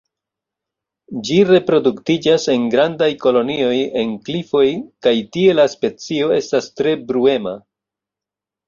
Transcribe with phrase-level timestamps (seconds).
[1.27, 4.65] Ĝi reproduktiĝas en grandaj kolonioj en klifoj
[5.07, 7.57] kaj tie la specio estas tre bruema.